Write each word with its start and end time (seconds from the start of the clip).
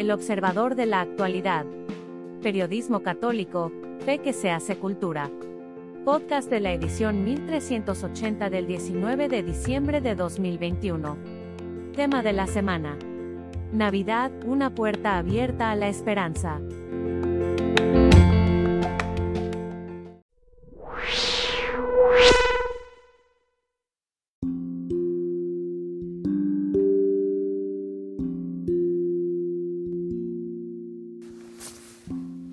El 0.00 0.10
observador 0.12 0.76
de 0.76 0.86
la 0.86 1.02
actualidad. 1.02 1.66
Periodismo 2.42 3.02
católico, 3.02 3.70
fe 4.06 4.16
que 4.16 4.32
se 4.32 4.50
hace 4.50 4.78
cultura. 4.78 5.30
Podcast 6.06 6.48
de 6.48 6.58
la 6.58 6.72
edición 6.72 7.22
1380 7.22 8.48
del 8.48 8.66
19 8.66 9.28
de 9.28 9.42
diciembre 9.42 10.00
de 10.00 10.14
2021. 10.14 11.18
Tema 11.94 12.22
de 12.22 12.32
la 12.32 12.46
semana. 12.46 12.96
Navidad, 13.74 14.30
una 14.46 14.74
puerta 14.74 15.18
abierta 15.18 15.70
a 15.70 15.76
la 15.76 15.88
esperanza. 15.88 16.62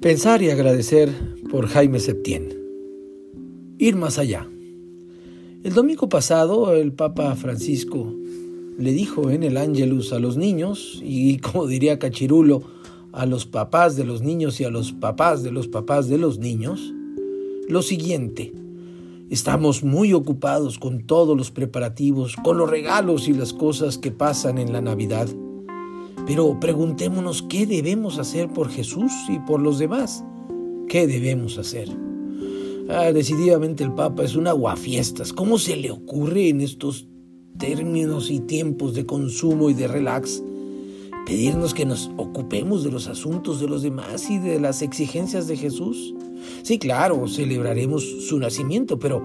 Pensar 0.08 0.42
y 0.42 0.50
agradecer 0.50 1.14
por 1.52 1.68
Jaime 1.68 2.00
Septién. 2.00 2.48
Ir 3.78 3.98
más 3.98 4.18
allá. 4.18 4.48
El 5.66 5.74
domingo 5.74 6.08
pasado 6.08 6.74
el 6.74 6.94
Papa 6.94 7.36
Francisco 7.36 8.16
le 8.80 8.94
dijo 8.94 9.30
en 9.32 9.44
el 9.44 9.58
Ángelus 9.58 10.14
a 10.14 10.20
los 10.20 10.38
niños 10.38 11.02
y 11.04 11.38
como 11.40 11.68
diría 11.68 12.00
Cachirulo, 12.00 12.64
a 13.12 13.26
los 13.26 13.46
papás 13.46 13.98
de 13.98 14.06
los 14.06 14.22
niños 14.22 14.62
y 14.62 14.64
a 14.64 14.70
los 14.70 14.94
papás 14.94 15.44
de 15.44 15.52
los 15.52 15.68
papás 15.68 16.08
de 16.08 16.18
los 16.18 16.40
niños, 16.40 16.94
lo 17.68 17.82
siguiente. 17.82 18.54
Estamos 19.30 19.84
muy 19.84 20.14
ocupados 20.14 20.80
con 20.80 21.06
todos 21.06 21.36
los 21.36 21.52
preparativos, 21.52 22.38
con 22.46 22.58
los 22.58 22.70
regalos 22.70 23.28
y 23.28 23.34
las 23.34 23.52
cosas 23.52 23.98
que 23.98 24.12
pasan 24.12 24.58
en 24.58 24.72
la 24.72 24.80
Navidad. 24.80 25.28
Pero 26.28 26.60
preguntémonos 26.60 27.42
qué 27.42 27.66
debemos 27.66 28.20
hacer 28.20 28.50
por 28.50 28.70
Jesús 28.70 29.14
y 29.30 29.40
por 29.40 29.62
los 29.62 29.80
demás. 29.80 30.26
¿Qué 30.90 31.08
debemos 31.08 31.58
hacer? 31.58 31.88
Ah, 32.90 33.14
decididamente 33.14 33.86
el 33.86 33.94
Papa 33.94 34.26
es 34.26 34.36
un 34.36 34.48
aguafiestas. 34.48 35.32
¿Cómo 35.32 35.58
se 35.58 35.78
le 35.78 35.90
ocurre 35.90 36.50
en 36.50 36.60
estos 36.60 37.08
términos 37.58 38.30
y 38.30 38.42
tiempos 38.42 38.94
de 38.94 39.06
consumo 39.06 39.70
y 39.70 39.74
de 39.74 39.88
relax 39.88 40.44
pedirnos 41.26 41.74
que 41.74 41.86
nos 41.86 42.12
ocupemos 42.18 42.84
de 42.84 42.92
los 42.92 43.08
asuntos 43.08 43.62
de 43.62 43.68
los 43.68 43.82
demás 43.82 44.30
y 44.30 44.38
de 44.38 44.60
las 44.60 44.82
exigencias 44.82 45.48
de 45.48 45.56
Jesús? 45.56 46.14
Sí, 46.64 46.78
claro, 46.78 47.26
celebraremos 47.30 48.04
su 48.04 48.38
nacimiento, 48.38 49.00
pero 49.00 49.24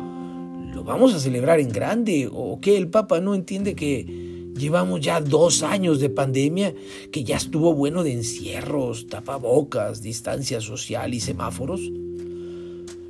¿lo 0.73 0.85
vamos 0.85 1.15
a 1.15 1.21
celebrar 1.21 1.59
en 1.59 1.69
grande? 1.69 2.31
¿O 2.33 2.61
qué 2.61 2.77
el 2.77 2.89
Papa 2.89 3.21
no 3.21 3.35
entiende 3.35 3.75
que 3.75 4.32
Llevamos 4.57 5.01
ya 5.01 5.21
dos 5.21 5.63
años 5.63 5.99
de 5.99 6.11
pandemia 6.11 6.75
que 7.11 7.25
ya 7.25 7.37
estuvo 7.37 7.75
bueno 7.75 8.03
de 8.03 8.13
encierros, 8.13 9.07
tapabocas, 9.07 10.03
distancia 10.03 10.61
social 10.61 11.15
y 11.15 11.21
semáforos. 11.21 11.81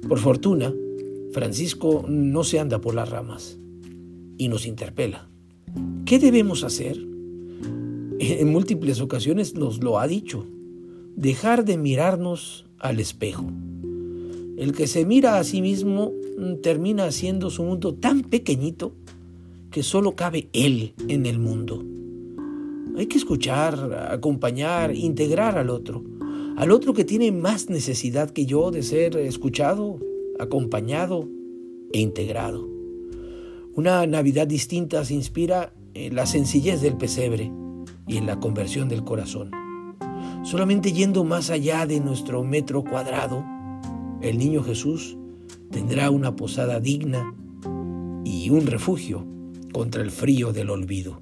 Por 0.08 0.18
fortuna, 0.18 0.72
Francisco 1.32 2.04
no 2.08 2.44
se 2.44 2.60
anda 2.60 2.80
por 2.80 2.94
las 2.94 3.08
ramas 3.08 3.58
y 4.38 4.48
nos 4.48 4.66
interpela. 4.66 5.28
¿Qué 6.04 6.18
debemos 6.18 6.64
hacer? 6.64 6.96
En 8.18 8.52
múltiples 8.52 9.00
ocasiones 9.00 9.54
nos 9.54 9.82
lo 9.82 9.98
ha 9.98 10.06
dicho. 10.06 10.46
Dejar 11.16 11.64
de 11.64 11.77
mirarnos 11.77 12.66
al 12.78 13.00
espejo. 13.00 13.46
El 14.56 14.72
que 14.72 14.86
se 14.86 15.04
mira 15.04 15.38
a 15.38 15.44
sí 15.44 15.60
mismo 15.60 16.12
mm, 16.38 16.60
termina 16.62 17.04
haciendo 17.04 17.50
su 17.50 17.64
mundo 17.64 17.94
tan 17.94 18.22
pequeñito 18.22 18.94
que 19.72 19.82
solo 19.82 20.14
cabe 20.14 20.48
Él 20.52 20.94
en 21.08 21.26
el 21.26 21.40
mundo. 21.40 21.84
Hay 22.96 23.06
que 23.06 23.18
escuchar, 23.18 24.08
acompañar, 24.10 24.94
integrar 24.94 25.58
al 25.58 25.70
otro, 25.70 26.04
al 26.56 26.70
otro 26.70 26.92
que 26.92 27.04
tiene 27.04 27.32
más 27.32 27.70
necesidad 27.70 28.30
que 28.30 28.46
yo 28.46 28.70
de 28.70 28.82
ser 28.82 29.16
escuchado, 29.16 29.98
acompañado 30.38 31.28
e 31.92 32.00
integrado. 32.00 32.68
Una 33.74 34.06
Navidad 34.06 34.46
distinta 34.46 35.05
se 35.05 35.14
inspira 35.14 35.72
en 35.94 36.14
la 36.14 36.27
sencillez 36.27 36.82
del 36.82 36.96
pesebre 36.96 37.50
y 38.06 38.18
en 38.18 38.27
la 38.27 38.38
conversión 38.38 38.88
del 38.88 39.02
corazón. 39.02 39.50
Solamente 40.44 40.92
yendo 40.92 41.24
más 41.24 41.50
allá 41.50 41.86
de 41.86 41.98
nuestro 42.00 42.44
metro 42.44 42.84
cuadrado, 42.84 43.42
el 44.20 44.36
niño 44.36 44.62
Jesús 44.62 45.16
tendrá 45.70 46.11
una 46.11 46.36
posada 46.36 46.78
digna 46.78 47.34
y 48.24 48.50
un 48.50 48.66
refugio 48.66 49.27
contra 49.72 50.02
el 50.02 50.10
frío 50.10 50.52
del 50.52 50.70
olvido. 50.70 51.20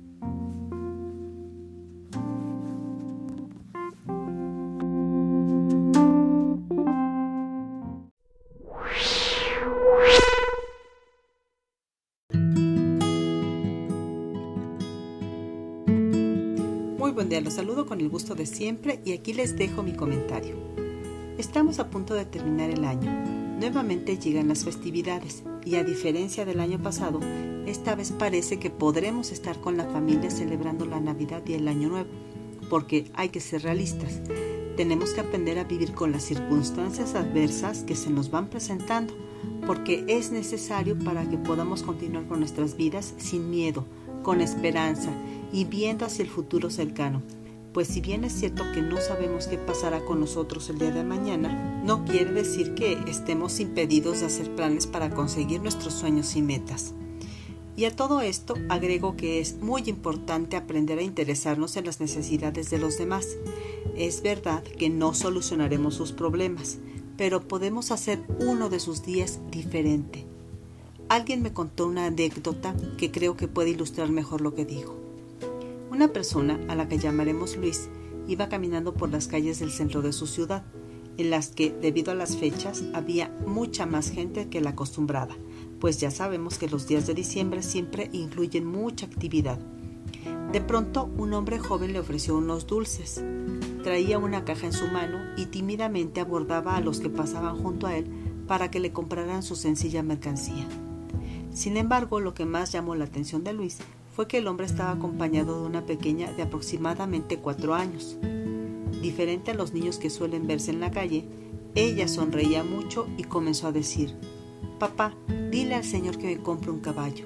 Muy 16.98 17.12
buen 17.12 17.28
día, 17.28 17.40
los 17.40 17.54
saludo 17.54 17.86
con 17.86 18.00
el 18.00 18.08
gusto 18.08 18.34
de 18.34 18.46
siempre 18.46 19.00
y 19.04 19.12
aquí 19.12 19.32
les 19.32 19.56
dejo 19.56 19.82
mi 19.82 19.94
comentario. 19.94 20.56
Estamos 21.38 21.78
a 21.78 21.88
punto 21.88 22.14
de 22.14 22.24
terminar 22.24 22.70
el 22.70 22.84
año. 22.84 23.10
Nuevamente 23.58 24.18
llegan 24.18 24.48
las 24.48 24.64
festividades 24.64 25.44
y 25.64 25.76
a 25.76 25.84
diferencia 25.84 26.44
del 26.44 26.60
año 26.60 26.82
pasado, 26.82 27.20
esta 27.66 27.94
vez 27.94 28.12
parece 28.12 28.58
que 28.58 28.70
podremos 28.70 29.32
estar 29.32 29.60
con 29.60 29.76
la 29.76 29.84
familia 29.84 30.30
celebrando 30.30 30.86
la 30.86 31.00
Navidad 31.00 31.42
y 31.46 31.54
el 31.54 31.68
Año 31.68 31.88
Nuevo, 31.88 32.10
porque 32.68 33.10
hay 33.14 33.28
que 33.28 33.40
ser 33.40 33.62
realistas. 33.62 34.20
Tenemos 34.76 35.10
que 35.10 35.20
aprender 35.20 35.58
a 35.58 35.64
vivir 35.64 35.92
con 35.92 36.12
las 36.12 36.22
circunstancias 36.22 37.14
adversas 37.14 37.84
que 37.84 37.96
se 37.96 38.10
nos 38.10 38.30
van 38.30 38.48
presentando, 38.48 39.14
porque 39.66 40.04
es 40.08 40.30
necesario 40.30 40.98
para 40.98 41.28
que 41.28 41.36
podamos 41.36 41.82
continuar 41.82 42.26
con 42.26 42.40
nuestras 42.40 42.76
vidas 42.76 43.14
sin 43.18 43.50
miedo, 43.50 43.84
con 44.22 44.40
esperanza 44.40 45.10
y 45.52 45.64
viendo 45.64 46.06
hacia 46.06 46.22
el 46.22 46.30
futuro 46.30 46.70
cercano. 46.70 47.22
Pues 47.72 47.86
si 47.86 48.00
bien 48.00 48.24
es 48.24 48.32
cierto 48.32 48.64
que 48.74 48.82
no 48.82 49.00
sabemos 49.00 49.46
qué 49.46 49.56
pasará 49.56 50.04
con 50.04 50.18
nosotros 50.18 50.68
el 50.70 50.78
día 50.78 50.90
de 50.90 51.04
mañana, 51.04 51.80
no 51.84 52.04
quiere 52.04 52.32
decir 52.32 52.74
que 52.74 52.98
estemos 53.06 53.60
impedidos 53.60 54.20
de 54.20 54.26
hacer 54.26 54.54
planes 54.56 54.88
para 54.88 55.10
conseguir 55.10 55.60
nuestros 55.60 55.94
sueños 55.94 56.34
y 56.34 56.42
metas. 56.42 56.94
Y 57.76 57.84
a 57.84 57.94
todo 57.94 58.22
esto 58.22 58.54
agrego 58.68 59.16
que 59.16 59.38
es 59.38 59.58
muy 59.58 59.82
importante 59.86 60.56
aprender 60.56 60.98
a 60.98 61.02
interesarnos 61.02 61.76
en 61.76 61.86
las 61.86 62.00
necesidades 62.00 62.70
de 62.70 62.78
los 62.78 62.98
demás. 62.98 63.28
Es 63.96 64.20
verdad 64.20 64.64
que 64.64 64.90
no 64.90 65.14
solucionaremos 65.14 65.94
sus 65.94 66.10
problemas, 66.10 66.78
pero 67.16 67.46
podemos 67.46 67.92
hacer 67.92 68.20
uno 68.40 68.68
de 68.68 68.80
sus 68.80 69.04
días 69.04 69.38
diferente. 69.52 70.26
Alguien 71.08 71.40
me 71.40 71.52
contó 71.52 71.86
una 71.86 72.06
anécdota 72.06 72.74
que 72.98 73.12
creo 73.12 73.36
que 73.36 73.46
puede 73.46 73.70
ilustrar 73.70 74.10
mejor 74.10 74.40
lo 74.40 74.54
que 74.56 74.64
digo. 74.64 74.99
Una 75.90 76.12
persona, 76.12 76.60
a 76.68 76.76
la 76.76 76.88
que 76.88 76.98
llamaremos 76.98 77.56
Luis, 77.56 77.88
iba 78.28 78.48
caminando 78.48 78.94
por 78.94 79.10
las 79.10 79.26
calles 79.26 79.58
del 79.58 79.72
centro 79.72 80.02
de 80.02 80.12
su 80.12 80.28
ciudad, 80.28 80.64
en 81.16 81.30
las 81.30 81.48
que, 81.48 81.72
debido 81.72 82.12
a 82.12 82.14
las 82.14 82.36
fechas, 82.36 82.84
había 82.94 83.36
mucha 83.44 83.86
más 83.86 84.08
gente 84.10 84.48
que 84.48 84.60
la 84.60 84.70
acostumbrada, 84.70 85.36
pues 85.80 85.98
ya 85.98 86.12
sabemos 86.12 86.58
que 86.58 86.68
los 86.68 86.86
días 86.86 87.08
de 87.08 87.14
diciembre 87.14 87.64
siempre 87.64 88.08
incluyen 88.12 88.66
mucha 88.66 89.06
actividad. 89.06 89.58
De 90.52 90.60
pronto 90.60 91.10
un 91.18 91.34
hombre 91.34 91.58
joven 91.58 91.92
le 91.92 91.98
ofreció 91.98 92.36
unos 92.36 92.68
dulces. 92.68 93.22
Traía 93.82 94.18
una 94.18 94.44
caja 94.44 94.66
en 94.66 94.72
su 94.72 94.86
mano 94.86 95.18
y 95.36 95.46
tímidamente 95.46 96.20
abordaba 96.20 96.76
a 96.76 96.80
los 96.80 97.00
que 97.00 97.10
pasaban 97.10 97.56
junto 97.56 97.88
a 97.88 97.96
él 97.96 98.06
para 98.46 98.70
que 98.70 98.78
le 98.78 98.92
compraran 98.92 99.42
su 99.42 99.56
sencilla 99.56 100.04
mercancía. 100.04 100.68
Sin 101.52 101.76
embargo, 101.76 102.20
lo 102.20 102.32
que 102.32 102.46
más 102.46 102.70
llamó 102.70 102.94
la 102.94 103.06
atención 103.06 103.42
de 103.42 103.52
Luis 103.52 103.78
fue 104.20 104.28
que 104.28 104.36
el 104.36 104.48
hombre 104.48 104.66
estaba 104.66 104.90
acompañado 104.90 105.58
de 105.58 105.66
una 105.66 105.86
pequeña 105.86 106.30
de 106.30 106.42
aproximadamente 106.42 107.38
cuatro 107.38 107.74
años. 107.74 108.18
Diferente 109.00 109.50
a 109.50 109.54
los 109.54 109.72
niños 109.72 109.96
que 109.96 110.10
suelen 110.10 110.46
verse 110.46 110.72
en 110.72 110.80
la 110.80 110.90
calle, 110.90 111.24
ella 111.74 112.06
sonreía 112.06 112.62
mucho 112.62 113.08
y 113.16 113.22
comenzó 113.22 113.68
a 113.68 113.72
decir, 113.72 114.14
Papá, 114.78 115.14
dile 115.50 115.74
al 115.74 115.84
Señor 115.84 116.18
que 116.18 116.26
me 116.26 116.42
compre 116.42 116.70
un 116.70 116.80
caballo. 116.80 117.24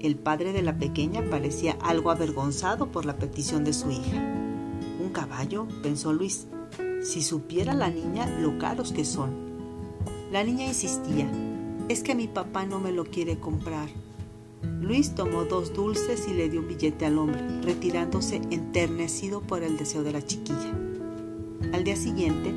El 0.00 0.16
padre 0.16 0.52
de 0.52 0.62
la 0.62 0.78
pequeña 0.78 1.22
parecía 1.30 1.78
algo 1.80 2.10
avergonzado 2.10 2.90
por 2.90 3.06
la 3.06 3.16
petición 3.16 3.62
de 3.62 3.72
su 3.72 3.92
hija. 3.92 4.20
¿Un 5.00 5.10
caballo? 5.12 5.68
pensó 5.84 6.12
Luis. 6.12 6.48
Si 7.04 7.22
supiera 7.22 7.72
la 7.72 7.88
niña 7.88 8.26
lo 8.40 8.58
caros 8.58 8.90
que 8.92 9.04
son. 9.04 9.30
La 10.32 10.42
niña 10.42 10.66
insistía. 10.66 11.30
Es 11.88 12.02
que 12.02 12.16
mi 12.16 12.26
papá 12.26 12.66
no 12.66 12.80
me 12.80 12.90
lo 12.90 13.04
quiere 13.04 13.38
comprar. 13.38 13.90
Luis 14.80 15.14
tomó 15.14 15.44
dos 15.44 15.72
dulces 15.72 16.26
y 16.28 16.34
le 16.34 16.48
dio 16.48 16.60
un 16.60 16.68
billete 16.68 17.06
al 17.06 17.18
hombre, 17.18 17.40
retirándose 17.62 18.36
enternecido 18.50 19.40
por 19.40 19.62
el 19.62 19.76
deseo 19.76 20.02
de 20.02 20.12
la 20.12 20.22
chiquilla. 20.22 20.72
Al 21.72 21.84
día 21.84 21.96
siguiente, 21.96 22.52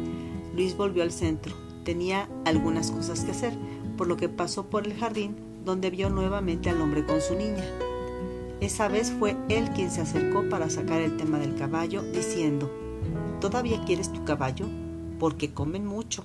Luis 0.56 0.76
volvió 0.76 1.04
al 1.04 1.12
centro. 1.12 1.56
Tenía 1.84 2.30
algunas 2.46 2.92
cosas 2.92 3.22
que 3.22 3.32
hacer, 3.32 3.54
por 3.96 4.08
lo 4.08 4.18
que 4.18 4.30
pasó 4.30 4.70
por 4.70 4.86
el 4.86 4.94
jardín 4.94 5.36
donde 5.68 5.90
vio 5.90 6.10
nuevamente 6.10 6.70
al 6.70 6.82
hombre 6.82 7.06
con 7.06 7.22
su 7.22 7.36
niña. 7.36 7.64
Esa 8.62 8.88
vez 8.88 9.12
fue 9.12 9.36
él 9.50 9.70
quien 9.72 9.92
se 9.92 10.02
acercó 10.02 10.50
para 10.50 10.70
sacar 10.70 11.02
el 11.02 11.18
tema 11.18 11.38
del 11.38 11.56
caballo, 11.56 12.02
diciendo, 12.02 12.72
¿todavía 13.40 13.84
quieres 13.86 14.12
tu 14.12 14.24
caballo? 14.24 14.66
Porque 15.20 15.54
comen 15.54 15.86
mucho. 15.86 16.24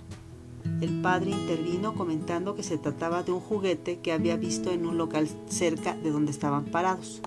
El 0.81 1.00
padre 1.00 1.31
intervino 1.31 1.94
comentando 1.94 2.55
que 2.55 2.62
se 2.62 2.79
trataba 2.79 3.23
de 3.23 3.32
un 3.32 3.41
juguete 3.41 3.99
que 3.99 4.12
había 4.12 4.37
visto 4.37 4.70
en 4.70 4.87
un 4.87 4.99
local 4.99 5.29
cerca 5.49 5.94
de 5.94 6.11
donde 6.11 6.31
estaban 6.31 6.64
parados. 6.67 7.23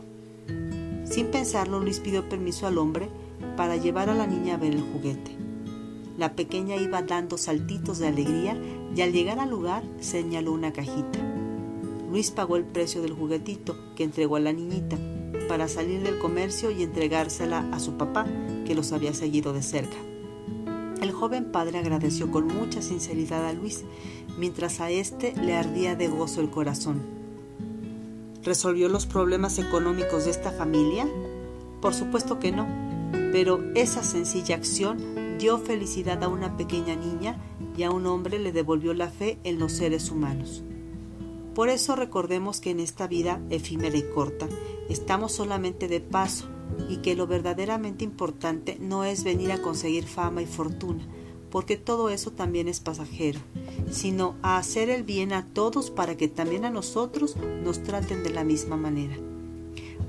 Sin 1.06 1.28
pensarlo, 1.28 1.80
Luis 1.80 2.00
pidió 2.00 2.28
permiso 2.28 2.68
al 2.68 2.78
hombre 2.78 3.10
para 3.56 3.78
llevar 3.78 4.10
a 4.10 4.16
la 4.16 4.28
niña 4.28 4.56
a 4.56 4.58
ver 4.58 4.74
el 4.74 4.82
juguete. 4.82 5.36
La 6.18 6.34
pequeña 6.34 6.78
iba 6.78 7.02
dando 7.02 7.38
saltitos 7.38 8.00
de 8.00 8.08
alegría 8.08 8.58
y 8.96 9.02
al 9.02 9.12
llegar 9.12 9.40
al 9.40 9.50
lugar 9.50 9.84
señaló 10.00 10.54
una 10.54 10.72
cajita. 10.72 11.20
Luis 12.10 12.32
pagó 12.32 12.56
el 12.56 12.64
precio 12.64 13.02
del 13.02 13.14
juguetito 13.14 13.76
que 13.96 14.04
entregó 14.04 14.38
a 14.38 14.40
la 14.40 14.54
niñita 14.54 14.98
para 15.48 15.68
salir 15.68 16.02
del 16.02 16.18
comercio 16.18 16.72
y 16.72 16.84
entregársela 16.84 17.70
a 17.72 17.80
su 17.80 17.98
papá, 17.98 18.26
que 18.66 18.76
los 18.76 18.92
había 18.94 19.14
seguido 19.14 19.54
de 19.54 19.62
cerca. 19.62 19.98
Joven 21.20 21.46
padre 21.46 21.80
agradeció 21.80 22.30
con 22.30 22.48
mucha 22.48 22.82
sinceridad 22.82 23.46
a 23.46 23.54
Luis, 23.54 23.86
mientras 24.38 24.82
a 24.82 24.90
éste 24.90 25.34
le 25.42 25.56
ardía 25.56 25.96
de 25.96 26.08
gozo 26.08 26.42
el 26.42 26.50
corazón. 26.50 27.02
¿Resolvió 28.44 28.90
los 28.90 29.06
problemas 29.06 29.58
económicos 29.58 30.26
de 30.26 30.32
esta 30.32 30.52
familia? 30.52 31.08
Por 31.82 31.94
supuesto 31.94 32.38
que 32.40 32.52
no, 32.52 32.68
pero 33.32 33.60
esa 33.76 34.04
sencilla 34.04 34.56
acción 34.56 35.38
dio 35.40 35.58
felicidad 35.58 36.24
a 36.24 36.28
una 36.28 36.58
pequeña 36.58 36.96
niña 36.96 37.38
y 37.78 37.84
a 37.84 37.92
un 37.92 38.06
hombre 38.08 38.38
le 38.38 38.52
devolvió 38.52 38.94
la 38.94 39.10
fe 39.10 39.40
en 39.44 39.58
los 39.58 39.72
seres 39.72 40.12
humanos. 40.12 40.64
Por 41.54 41.70
eso 41.70 41.96
recordemos 41.96 42.60
que 42.60 42.72
en 42.72 42.82
esta 42.82 43.08
vida 43.08 43.42
efímera 43.50 43.98
y 43.98 44.04
corta 44.04 44.48
estamos 44.90 45.32
solamente 45.32 45.88
de 45.88 46.02
paso 46.02 46.48
y 46.90 46.98
que 46.98 47.16
lo 47.16 47.28
verdaderamente 47.28 48.04
importante 48.04 48.78
no 48.80 49.04
es 49.04 49.24
venir 49.24 49.52
a 49.52 49.62
conseguir 49.62 50.06
fama 50.06 50.42
y 50.42 50.46
fortuna, 50.46 51.06
porque 51.50 51.78
todo 51.78 52.10
eso 52.10 52.32
también 52.32 52.68
es 52.68 52.80
pasajero, 52.80 53.40
sino 53.90 54.36
a 54.42 54.58
hacer 54.58 54.90
el 54.90 55.04
bien 55.04 55.34
a 55.34 55.46
todos 55.46 55.92
para 55.92 56.16
que 56.18 56.28
también 56.28 56.66
a 56.66 56.70
nosotros 56.70 57.36
nos 57.64 57.84
traten 57.84 58.24
de 58.24 58.32
la 58.32 58.44
misma 58.44 58.78
manera. 58.78 59.16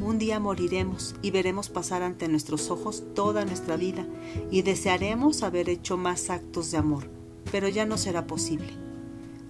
Un 0.00 0.19
día 0.19 0.41
moriremos 0.41 1.14
y 1.23 1.31
veremos 1.31 1.69
pasar 1.69 2.03
ante 2.03 2.29
nuestros 2.29 2.70
ojos 2.70 3.05
toda 3.14 3.44
nuestra 3.44 3.76
vida 3.76 4.06
y 4.50 4.62
desearemos 4.62 5.43
haber 5.43 5.69
hecho 5.69 5.97
más 5.97 6.31
actos 6.31 6.70
de 6.70 6.79
amor, 6.79 7.08
pero 7.50 7.69
ya 7.69 7.87
no 7.87 7.97
será 7.97 8.26
posible 8.26 8.85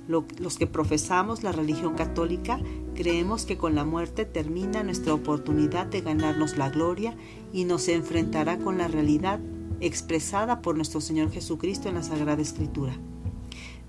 los 0.08 0.56
que 0.56 0.66
profesamos 0.66 1.42
la 1.42 1.52
religión 1.52 1.94
católica 1.94 2.60
creemos 2.94 3.44
que 3.44 3.56
con 3.56 3.74
la 3.74 3.84
muerte 3.84 4.24
termina 4.24 4.82
nuestra 4.82 5.14
oportunidad 5.14 5.86
de 5.86 6.00
ganarnos 6.00 6.56
la 6.56 6.70
gloria 6.70 7.16
y 7.52 7.64
nos 7.64 7.88
enfrentará 7.88 8.58
con 8.58 8.78
la 8.78 8.88
realidad 8.88 9.40
expresada 9.80 10.62
por 10.62 10.76
nuestro 10.76 11.00
Señor 11.00 11.30
Jesucristo 11.30 11.88
en 11.88 11.96
la 11.96 12.02
Sagrada 12.02 12.40
Escritura. 12.40 12.96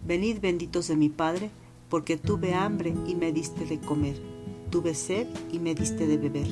Venid 0.06 0.40
benditos 0.40 0.88
de 0.88 0.96
mi 0.96 1.10
Padre, 1.10 1.50
porque 1.90 2.18
tuve 2.18 2.54
hambre 2.54 2.94
y 3.08 3.16
me 3.16 3.32
diste 3.32 3.66
de 3.66 3.80
comer, 3.80 4.22
tuve 4.70 4.94
sed 4.94 5.28
y 5.52 5.60
me 5.60 5.76
diste 5.76 6.08
de 6.08 6.18
beber. 6.18 6.48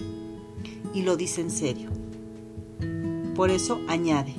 Y 0.94 1.02
lo 1.02 1.18
dice 1.18 1.42
en 1.42 1.52
serio. 1.52 1.90
Por 3.36 3.50
eso 3.52 3.82
añade, 3.88 4.34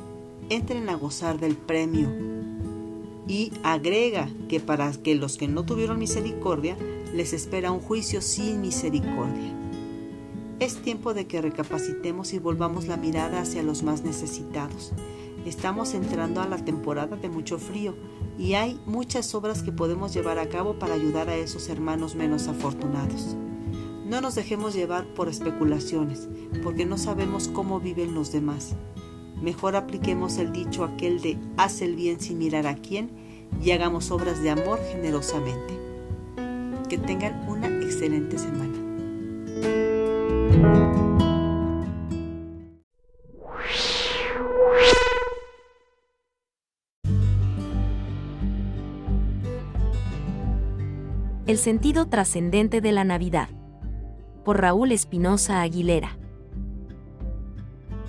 entren 0.48 0.88
a 0.88 0.94
gozar 0.94 1.38
del 1.38 1.56
premio 1.56 2.08
y 3.28 3.52
agrega 3.62 4.28
que 4.48 4.60
para 4.60 4.90
que 4.92 5.14
los 5.14 5.36
que 5.36 5.48
no 5.48 5.64
tuvieron 5.64 5.98
misericordia 5.98 6.76
les 7.14 7.32
espera 7.32 7.72
un 7.72 7.80
juicio 7.80 8.20
sin 8.20 8.60
misericordia. 8.60 9.52
Es 10.58 10.76
tiempo 10.76 11.12
de 11.12 11.26
que 11.26 11.42
recapacitemos 11.42 12.32
y 12.32 12.38
volvamos 12.38 12.86
la 12.86 12.96
mirada 12.96 13.40
hacia 13.40 13.62
los 13.62 13.82
más 13.82 14.02
necesitados. 14.02 14.92
Estamos 15.44 15.94
entrando 15.94 16.40
a 16.40 16.48
la 16.48 16.56
temporada 16.56 17.16
de 17.16 17.28
mucho 17.28 17.58
frío 17.58 17.94
y 18.38 18.54
hay 18.54 18.80
muchas 18.86 19.34
obras 19.34 19.62
que 19.62 19.70
podemos 19.70 20.12
llevar 20.14 20.38
a 20.38 20.48
cabo 20.48 20.78
para 20.78 20.94
ayudar 20.94 21.28
a 21.28 21.36
esos 21.36 21.68
hermanos 21.68 22.14
menos 22.14 22.48
afortunados. 22.48 23.36
No 24.06 24.20
nos 24.20 24.34
dejemos 24.34 24.74
llevar 24.74 25.06
por 25.14 25.28
especulaciones, 25.28 26.28
porque 26.62 26.86
no 26.86 26.96
sabemos 26.96 27.48
cómo 27.48 27.80
viven 27.80 28.14
los 28.14 28.32
demás. 28.32 28.76
Mejor 29.40 29.76
apliquemos 29.76 30.38
el 30.38 30.52
dicho 30.52 30.84
aquel 30.84 31.20
de 31.20 31.38
haz 31.56 31.82
el 31.82 31.94
bien 31.94 32.20
sin 32.20 32.38
mirar 32.38 32.66
a 32.66 32.74
quién 32.74 33.10
y 33.62 33.70
hagamos 33.70 34.10
obras 34.10 34.42
de 34.42 34.50
amor 34.50 34.80
generosamente. 34.90 35.78
Que 36.88 36.98
tengan 36.98 37.48
una 37.48 37.68
excelente 37.68 38.38
semana. 38.38 38.72
El 51.46 51.58
sentido 51.58 52.08
trascendente 52.08 52.80
de 52.80 52.90
la 52.90 53.04
Navidad. 53.04 53.48
Por 54.44 54.60
Raúl 54.60 54.90
Espinosa 54.90 55.62
Aguilera. 55.62 56.18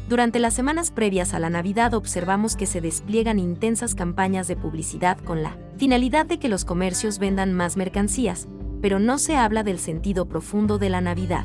Durante 0.08 0.40
las 0.40 0.54
semanas 0.54 0.90
previas 0.90 1.34
a 1.34 1.40
la 1.40 1.50
Navidad 1.50 1.94
observamos 1.94 2.56
que 2.56 2.66
se 2.66 2.80
despliegan 2.80 3.40
intensas 3.40 3.94
campañas 3.94 4.48
de 4.48 4.56
publicidad 4.56 5.18
con 5.18 5.44
la 5.44 5.58
finalidad 5.76 6.26
de 6.26 6.40
que 6.40 6.48
los 6.48 6.64
comercios 6.64 7.20
vendan 7.20 7.54
más 7.54 7.76
mercancías, 7.76 8.48
pero 8.82 9.00
no 9.00 9.18
se 9.18 9.36
habla 9.36 9.64
del 9.64 9.80
sentido 9.80 10.26
profundo 10.26 10.78
de 10.78 10.90
la 10.90 11.02
Navidad. 11.02 11.44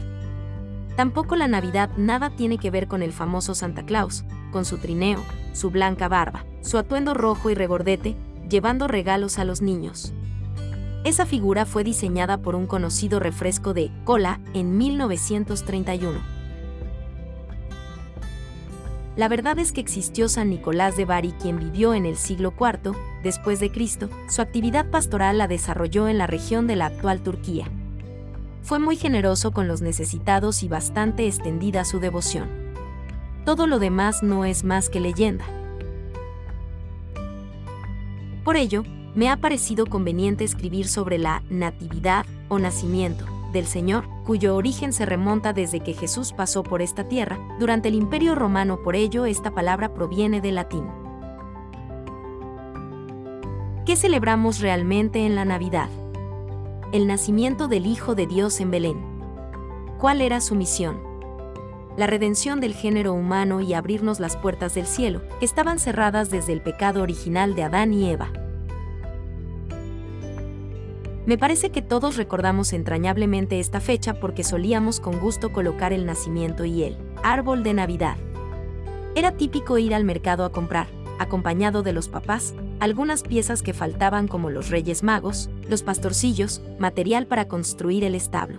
Tampoco 0.95 1.35
la 1.35 1.49
Navidad 1.49 1.91
nada 1.97 2.31
tiene 2.31 2.57
que 2.59 2.71
ver 2.71 2.87
con 2.87 3.03
el 3.03 3.13
famoso 3.13 3.57
Santa 3.57 3.85
Claus, 3.85 4.25
con 4.53 4.65
su 4.65 4.79
trineo, 4.79 5.19
su 5.55 5.71
blanca 5.71 6.07
barba, 6.07 6.45
su 6.61 6.79
atuendo 6.79 7.15
rojo 7.15 7.51
y 7.51 7.55
regordete, 7.55 8.15
llevando 8.49 8.87
regalos 8.87 9.41
a 9.41 9.45
los 9.45 9.61
niños. 9.61 10.15
Esa 11.03 11.27
figura 11.27 11.67
fue 11.67 11.83
diseñada 11.83 12.39
por 12.39 12.55
un 12.55 12.69
conocido 12.69 13.19
refresco 13.19 13.75
de 13.75 13.91
cola 14.05 14.39
en 14.55 14.79
1931 14.79 16.32
la 19.17 19.29
verdad 19.29 19.59
es 19.59 19.73
que 19.73 19.81
existió 19.81 20.29
San 20.29 20.49
Nicolás 20.49 20.97
de 20.97 21.05
Bari 21.05 21.33
quien 21.33 21.59
vivió 21.59 21.93
en 21.93 22.07
el 22.07 22.17
siglo 22.17 22.55
IV 22.59 22.97
después 23.23 23.61
de 23.61 23.71
Cristo. 23.71 24.09
Su 24.29 24.41
actividad 24.41 24.91
pastoral 24.91 25.37
la 25.37 25.49
desarrolló 25.49 26.09
en 26.09 26.17
la 26.17 26.27
región 26.27 26.67
de 26.67 26.77
la 26.77 26.87
actual 26.87 27.21
Turquía. 27.23 27.67
Fue 28.63 28.79
muy 28.79 28.97
generoso 28.97 29.53
con 29.53 29.69
los 29.69 29.83
necesitados 29.83 30.63
y 30.63 30.69
bastante 30.69 31.27
extendida 31.27 31.85
su 31.85 32.01
devoción. 32.01 32.49
Todo 33.45 33.67
lo 33.67 33.79
demás 33.79 34.23
no 34.23 34.45
es 34.45 34.65
más 34.65 34.89
que 34.89 35.01
leyenda. 35.01 35.45
Por 38.45 38.57
ello, 38.57 38.85
me 39.15 39.29
ha 39.29 39.37
parecido 39.37 39.85
conveniente 39.87 40.45
escribir 40.45 40.89
sobre 40.89 41.19
la 41.19 41.43
natividad 41.51 42.25
o 42.49 42.59
nacimiento 42.59 43.27
del 43.53 43.67
Señor, 43.67 44.09
cuyo 44.25 44.57
origen 44.57 44.93
se 44.93 45.07
remonta 45.07 45.53
desde 45.53 45.81
que 45.81 45.95
Jesús 45.95 46.33
pasó 46.33 46.63
por 46.63 46.83
esta 46.83 47.09
tierra, 47.09 47.39
durante 47.59 47.89
el 47.89 47.95
Imperio 47.95 48.35
Romano 48.35 48.83
por 48.83 48.97
ello 48.97 49.27
esta 49.27 49.53
palabra 49.53 49.95
proviene 49.95 50.41
del 50.41 50.57
latín. 50.57 50.85
¿Qué 53.85 53.97
celebramos 53.97 54.61
realmente 54.61 55.27
en 55.27 55.35
la 55.35 55.45
Navidad? 55.45 55.89
El 56.93 57.07
nacimiento 57.07 57.69
del 57.69 57.87
Hijo 57.87 58.15
de 58.15 58.27
Dios 58.27 58.61
en 58.61 58.71
Belén. 58.71 59.01
¿Cuál 59.99 60.21
era 60.21 60.41
su 60.41 60.55
misión? 60.55 61.01
La 61.97 62.07
redención 62.07 62.61
del 62.61 62.75
género 62.75 63.13
humano 63.13 63.61
y 63.61 63.75
abrirnos 63.75 64.19
las 64.19 64.37
puertas 64.37 64.75
del 64.75 64.87
cielo, 64.87 65.23
que 65.39 65.45
estaban 65.45 65.79
cerradas 65.79 66.31
desde 66.31 66.53
el 66.53 66.63
pecado 66.63 67.03
original 67.03 67.55
de 67.55 67.65
Adán 67.65 67.93
y 67.93 68.09
Eva. 68.09 68.31
Me 71.25 71.39
parece 71.39 71.71
que 71.71 71.83
todos 71.83 72.17
recordamos 72.17 72.73
entrañablemente 72.73 73.61
esta 73.61 73.79
fecha 73.81 74.15
porque 74.15 74.43
solíamos 74.43 74.99
con 74.99 75.21
gusto 75.21 75.53
colocar 75.53 75.93
el 75.93 76.05
nacimiento 76.05 76.65
y 76.65 76.83
el 76.83 76.97
árbol 77.23 77.63
de 77.63 77.75
Navidad. 77.75 78.17
Era 79.15 79.37
típico 79.37 79.79
ir 79.79 79.95
al 79.95 80.05
mercado 80.05 80.45
a 80.45 80.51
comprar, 80.51 80.89
acompañado 81.21 81.85
de 81.85 81.93
los 81.93 82.09
papás, 82.09 82.55
algunas 82.81 83.23
piezas 83.23 83.63
que 83.63 83.73
faltaban 83.73 84.27
como 84.27 84.51
los 84.51 84.71
Reyes 84.71 85.05
Magos, 85.05 85.49
los 85.69 85.85
pastorcillos, 85.85 86.61
material 86.81 87.29
para 87.29 87.47
construir 87.47 88.03
el 88.03 88.17
establo. 88.17 88.59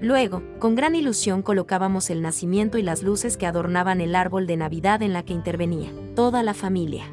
Luego, 0.00 0.42
con 0.60 0.76
gran 0.76 0.94
ilusión 0.94 1.42
colocábamos 1.42 2.08
el 2.08 2.22
nacimiento 2.22 2.78
y 2.78 2.82
las 2.82 3.02
luces 3.02 3.36
que 3.36 3.46
adornaban 3.46 4.00
el 4.00 4.14
árbol 4.14 4.46
de 4.46 4.56
Navidad 4.56 5.02
en 5.02 5.12
la 5.12 5.24
que 5.24 5.34
intervenía 5.34 5.90
toda 6.14 6.42
la 6.42 6.54
familia. 6.54 7.04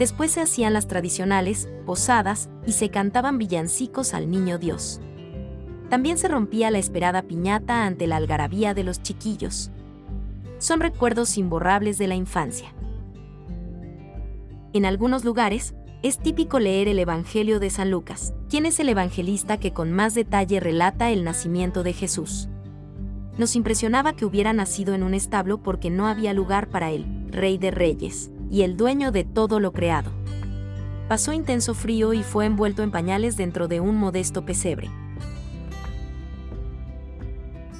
Después 0.00 0.30
se 0.30 0.40
hacían 0.40 0.72
las 0.72 0.86
tradicionales, 0.86 1.68
posadas, 1.84 2.48
y 2.66 2.72
se 2.72 2.88
cantaban 2.88 3.36
villancicos 3.36 4.14
al 4.14 4.30
niño 4.30 4.56
Dios. 4.56 4.98
También 5.90 6.16
se 6.16 6.26
rompía 6.26 6.70
la 6.70 6.78
esperada 6.78 7.20
piñata 7.20 7.84
ante 7.84 8.06
la 8.06 8.16
algarabía 8.16 8.72
de 8.72 8.82
los 8.82 9.02
chiquillos. 9.02 9.70
Son 10.56 10.80
recuerdos 10.80 11.36
imborrables 11.36 11.98
de 11.98 12.06
la 12.06 12.14
infancia. 12.14 12.74
En 14.72 14.86
algunos 14.86 15.22
lugares, 15.22 15.74
es 16.02 16.18
típico 16.18 16.60
leer 16.60 16.88
el 16.88 16.98
Evangelio 16.98 17.60
de 17.60 17.68
San 17.68 17.90
Lucas, 17.90 18.32
quien 18.48 18.64
es 18.64 18.80
el 18.80 18.88
evangelista 18.88 19.60
que 19.60 19.74
con 19.74 19.92
más 19.92 20.14
detalle 20.14 20.60
relata 20.60 21.10
el 21.10 21.24
nacimiento 21.24 21.82
de 21.82 21.92
Jesús. 21.92 22.48
Nos 23.36 23.54
impresionaba 23.54 24.14
que 24.14 24.24
hubiera 24.24 24.54
nacido 24.54 24.94
en 24.94 25.02
un 25.02 25.12
establo 25.12 25.62
porque 25.62 25.90
no 25.90 26.08
había 26.08 26.32
lugar 26.32 26.70
para 26.70 26.90
él, 26.90 27.04
rey 27.30 27.58
de 27.58 27.70
reyes, 27.70 28.30
y 28.50 28.62
el 28.62 28.76
dueño 28.76 29.12
de 29.12 29.24
todo 29.24 29.60
lo 29.60 29.72
creado. 29.72 30.10
Pasó 31.08 31.32
intenso 31.32 31.74
frío 31.74 32.12
y 32.12 32.22
fue 32.22 32.46
envuelto 32.46 32.82
en 32.82 32.90
pañales 32.90 33.36
dentro 33.36 33.68
de 33.68 33.80
un 33.80 33.96
modesto 33.96 34.44
pesebre. 34.44 34.90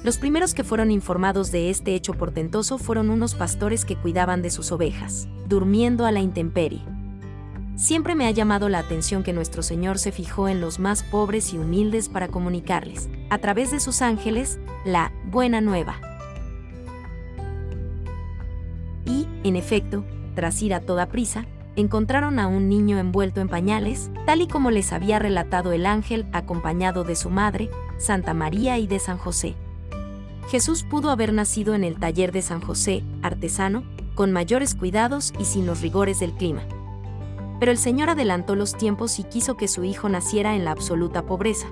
Los 0.03 0.17
primeros 0.17 0.53
que 0.53 0.63
fueron 0.63 0.89
informados 0.89 1.51
de 1.51 1.69
este 1.69 1.93
hecho 1.93 2.13
portentoso 2.13 2.79
fueron 2.79 3.11
unos 3.11 3.35
pastores 3.35 3.85
que 3.85 3.95
cuidaban 3.95 4.41
de 4.41 4.49
sus 4.49 4.71
ovejas, 4.71 5.27
durmiendo 5.47 6.05
a 6.05 6.11
la 6.11 6.21
intemperie. 6.21 6.81
Siempre 7.75 8.15
me 8.15 8.25
ha 8.25 8.31
llamado 8.31 8.67
la 8.67 8.79
atención 8.79 9.23
que 9.23 9.31
nuestro 9.31 9.61
Señor 9.61 9.99
se 9.99 10.11
fijó 10.11 10.47
en 10.49 10.59
los 10.59 10.79
más 10.79 11.03
pobres 11.03 11.53
y 11.53 11.57
humildes 11.57 12.09
para 12.09 12.29
comunicarles, 12.29 13.09
a 13.29 13.37
través 13.37 13.71
de 13.71 13.79
sus 13.79 14.01
ángeles, 14.01 14.59
la 14.85 15.11
buena 15.25 15.61
nueva. 15.61 15.99
Y, 19.05 19.27
en 19.43 19.55
efecto, 19.55 20.03
tras 20.33 20.61
ir 20.61 20.73
a 20.73 20.81
toda 20.81 21.07
prisa, 21.07 21.45
encontraron 21.75 22.39
a 22.39 22.47
un 22.47 22.69
niño 22.69 22.97
envuelto 22.97 23.41
en 23.41 23.47
pañales, 23.47 24.11
tal 24.25 24.41
y 24.41 24.47
como 24.47 24.71
les 24.71 24.91
había 24.93 25.19
relatado 25.19 25.71
el 25.71 25.85
ángel 25.85 26.25
acompañado 26.33 27.03
de 27.03 27.15
su 27.15 27.29
madre, 27.29 27.69
Santa 27.97 28.33
María 28.33 28.77
y 28.77 28.87
de 28.87 28.99
San 28.99 29.17
José. 29.17 29.55
Jesús 30.49 30.83
pudo 30.83 31.11
haber 31.11 31.33
nacido 31.33 31.75
en 31.75 31.83
el 31.83 31.97
taller 31.97 32.31
de 32.31 32.41
San 32.41 32.61
José, 32.61 33.03
artesano, 33.21 33.83
con 34.15 34.31
mayores 34.31 34.75
cuidados 34.75 35.33
y 35.39 35.45
sin 35.45 35.65
los 35.65 35.81
rigores 35.81 36.19
del 36.19 36.33
clima. 36.33 36.63
Pero 37.59 37.71
el 37.71 37.77
Señor 37.77 38.09
adelantó 38.09 38.55
los 38.55 38.75
tiempos 38.75 39.19
y 39.19 39.23
quiso 39.23 39.55
que 39.55 39.67
su 39.67 39.83
Hijo 39.83 40.09
naciera 40.09 40.55
en 40.55 40.65
la 40.65 40.71
absoluta 40.71 41.25
pobreza. 41.25 41.67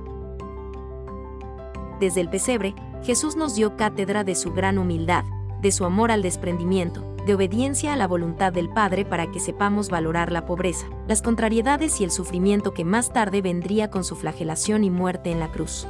Desde 2.00 2.22
el 2.22 2.30
pesebre, 2.30 2.74
Jesús 3.04 3.36
nos 3.36 3.56
dio 3.56 3.76
cátedra 3.76 4.24
de 4.24 4.36
su 4.36 4.54
gran 4.54 4.78
humildad, 4.78 5.26
de 5.62 5.72
su 5.72 5.84
amor 5.84 6.12
al 6.12 6.22
desprendimiento, 6.22 7.04
de 7.26 7.36
obediencia 7.36 7.94
a 7.94 7.96
la 7.96 8.08
voluntad 8.08 8.54
del 8.54 8.70
Padre 8.70 9.06
para 9.06 9.32
que 9.32 9.40
sepamos 9.40 9.90
valorar 9.90 10.32
la 10.32 10.46
pobreza, 10.46 10.88
las 11.08 11.22
contrariedades 11.22 12.00
y 12.02 12.04
el 12.04 12.12
sufrimiento 12.12 12.74
que 12.74 12.86
más 12.86 13.14
tarde 13.14 13.42
vendría 13.42 13.90
con 13.90 14.04
su 14.04 14.16
flagelación 14.16 14.84
y 14.84 14.90
muerte 14.90 15.32
en 15.32 15.40
la 15.40 15.52
cruz. 15.52 15.88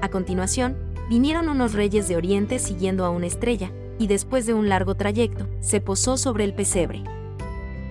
A 0.00 0.08
continuación, 0.08 0.76
vinieron 1.08 1.48
unos 1.48 1.74
reyes 1.74 2.08
de 2.08 2.16
Oriente 2.16 2.58
siguiendo 2.58 3.04
a 3.04 3.10
una 3.10 3.26
estrella, 3.26 3.70
y 3.98 4.08
después 4.08 4.46
de 4.46 4.54
un 4.54 4.68
largo 4.68 4.96
trayecto, 4.96 5.46
se 5.60 5.80
posó 5.80 6.16
sobre 6.16 6.44
el 6.44 6.54
pesebre. 6.54 7.04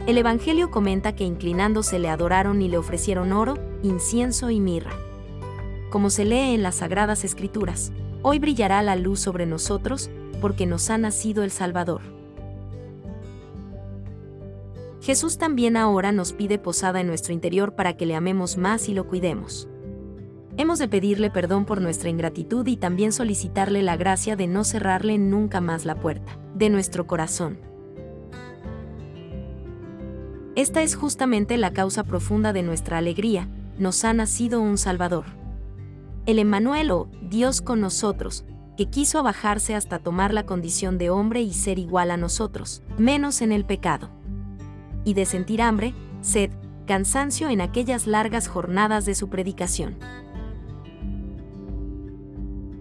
El 0.07 0.17
Evangelio 0.17 0.71
comenta 0.71 1.15
que 1.15 1.23
inclinándose 1.23 1.99
le 1.99 2.09
adoraron 2.09 2.61
y 2.61 2.67
le 2.67 2.77
ofrecieron 2.77 3.31
oro, 3.31 3.53
incienso 3.83 4.49
y 4.49 4.59
mirra. 4.59 4.91
Como 5.89 6.09
se 6.09 6.25
lee 6.25 6.53
en 6.53 6.63
las 6.63 6.75
Sagradas 6.75 7.23
Escrituras, 7.23 7.91
hoy 8.23 8.39
brillará 8.39 8.81
la 8.81 8.95
luz 8.95 9.19
sobre 9.19 9.45
nosotros, 9.45 10.09
porque 10.41 10.65
nos 10.65 10.89
ha 10.89 10.97
nacido 10.97 11.43
el 11.43 11.51
Salvador. 11.51 12.01
Jesús 15.01 15.37
también 15.37 15.77
ahora 15.77 16.11
nos 16.11 16.33
pide 16.33 16.59
posada 16.59 16.99
en 16.99 17.07
nuestro 17.07 17.31
interior 17.31 17.75
para 17.75 17.95
que 17.95 18.05
le 18.05 18.15
amemos 18.15 18.57
más 18.57 18.89
y 18.89 18.93
lo 18.93 19.07
cuidemos 19.07 19.69
hemos 20.57 20.79
de 20.79 20.87
pedirle 20.87 21.29
perdón 21.29 21.65
por 21.65 21.81
nuestra 21.81 22.09
ingratitud 22.09 22.65
y 22.67 22.77
también 22.77 23.11
solicitarle 23.11 23.81
la 23.81 23.97
gracia 23.97 24.35
de 24.35 24.47
no 24.47 24.63
cerrarle 24.63 25.17
nunca 25.17 25.61
más 25.61 25.85
la 25.85 25.95
puerta 25.95 26.37
de 26.55 26.69
nuestro 26.69 27.07
corazón. 27.07 27.57
Esta 30.55 30.83
es 30.83 30.95
justamente 30.95 31.57
la 31.57 31.71
causa 31.71 32.03
profunda 32.03 32.51
de 32.53 32.61
nuestra 32.61 32.97
alegría, 32.97 33.47
nos 33.79 34.03
ha 34.03 34.13
nacido 34.13 34.61
un 34.61 34.77
Salvador. 34.77 35.25
El 36.25 36.39
Emmanuel 36.39 36.91
o 36.91 37.07
Dios 37.23 37.61
con 37.61 37.81
nosotros, 37.81 38.45
que 38.81 38.89
quiso 38.89 39.19
abajarse 39.19 39.75
hasta 39.75 39.99
tomar 39.99 40.33
la 40.33 40.47
condición 40.47 40.97
de 40.97 41.11
hombre 41.11 41.43
y 41.43 41.53
ser 41.53 41.77
igual 41.77 42.09
a 42.09 42.17
nosotros, 42.17 42.81
menos 42.97 43.43
en 43.43 43.51
el 43.51 43.63
pecado. 43.63 44.09
Y 45.05 45.13
de 45.13 45.27
sentir 45.27 45.61
hambre, 45.61 45.93
sed, 46.21 46.49
cansancio 46.87 47.49
en 47.49 47.61
aquellas 47.61 48.07
largas 48.07 48.47
jornadas 48.47 49.05
de 49.05 49.13
su 49.13 49.29
predicación 49.29 49.97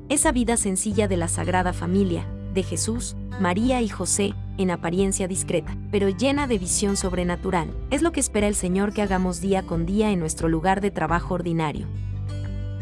esa 0.08 0.32
vida 0.32 0.56
sencilla 0.56 1.06
de 1.06 1.16
la 1.16 1.28
Sagrada 1.28 1.72
Familia, 1.72 2.26
de 2.52 2.64
Jesús, 2.64 3.14
María 3.38 3.80
y 3.80 3.88
José, 3.88 4.34
en 4.58 4.72
apariencia 4.72 5.28
discreta, 5.28 5.76
pero 5.92 6.08
llena 6.08 6.48
de 6.48 6.58
visión 6.58 6.96
sobrenatural, 6.96 7.70
es 7.90 8.02
lo 8.02 8.10
que 8.10 8.18
espera 8.18 8.48
el 8.48 8.56
Señor 8.56 8.92
que 8.92 9.02
hagamos 9.02 9.40
día 9.40 9.62
con 9.62 9.86
día 9.86 10.10
en 10.10 10.18
nuestro 10.18 10.48
lugar 10.48 10.80
de 10.80 10.90
trabajo 10.90 11.34
ordinario. 11.34 11.86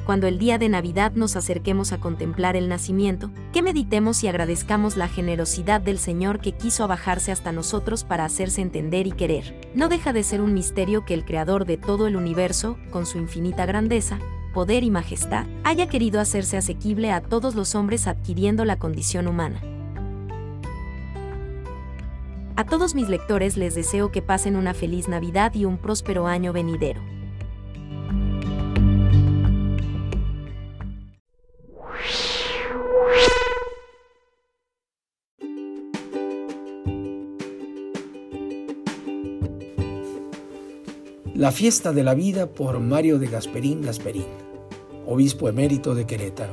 Cuando 0.09 0.27
el 0.27 0.39
día 0.39 0.57
de 0.57 0.71
Navidad 0.71 1.13
nos 1.13 1.37
acerquemos 1.37 1.93
a 1.93 2.01
contemplar 2.01 2.57
el 2.57 2.71
nacimiento, 2.71 3.31
que 3.53 3.61
meditemos 3.61 4.25
y 4.25 4.29
agradezcamos 4.29 4.97
la 4.97 5.07
generosidad 5.07 5.83
del 5.83 5.99
Señor 5.99 6.41
que 6.41 6.53
quiso 6.53 6.83
abajarse 6.83 7.31
hasta 7.31 7.53
nosotros 7.53 8.05
para 8.05 8.25
hacerse 8.25 8.63
entender 8.63 9.07
y 9.07 9.13
querer. 9.13 9.61
No 9.75 9.91
deja 9.91 10.15
de 10.15 10.23
ser 10.23 10.41
un 10.41 10.55
misterio 10.55 11.05
que 11.05 11.13
el 11.13 11.27
Creador 11.27 11.67
de 11.67 11.77
todo 11.77 12.07
el 12.07 12.17
universo, 12.17 12.79
con 12.91 13.05
su 13.05 13.19
infinita 13.19 13.67
grandeza, 13.67 14.19
poder 14.55 14.83
y 14.83 14.91
majestad, 14.91 15.45
haya 15.63 15.91
querido 15.91 16.21
hacerse 16.21 16.57
asequible 16.57 17.13
a 17.13 17.21
todos 17.21 17.55
los 17.55 17.75
hombres 17.75 18.07
adquiriendo 18.07 18.65
la 18.65 18.79
condición 18.79 19.29
humana. 19.29 19.61
A 22.57 22.65
todos 22.65 22.95
mis 22.95 23.11
lectores 23.11 23.59
les 23.59 23.75
deseo 23.75 24.11
que 24.11 24.23
pasen 24.23 24.57
una 24.57 24.73
feliz 24.73 25.07
Navidad 25.07 25.55
y 25.55 25.67
un 25.67 25.77
próspero 25.77 26.27
año 26.27 26.55
venidero. 26.55 27.03
La 41.39 41.53
fiesta 41.53 41.93
de 41.93 42.03
la 42.03 42.15
vida 42.15 42.49
por 42.49 42.81
Mario 42.81 43.21
de 43.21 43.29
Gasperín 43.29 43.83
Gasperín 43.83 44.27
obispo 45.07 45.49
emérito 45.49 45.95
de 45.95 46.05
Querétaro. 46.05 46.53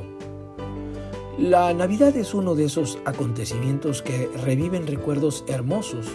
La 1.40 1.74
Navidad 1.74 2.16
es 2.16 2.34
uno 2.34 2.54
de 2.54 2.66
esos 2.66 2.96
acontecimientos 3.04 4.00
que 4.00 4.30
reviven 4.44 4.86
recuerdos 4.86 5.44
hermosos 5.48 6.06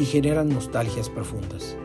y 0.00 0.06
generan 0.06 0.48
nostalgias 0.48 1.10
profundas. 1.10 1.76